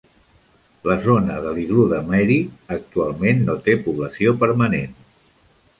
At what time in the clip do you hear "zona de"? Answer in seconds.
1.03-1.51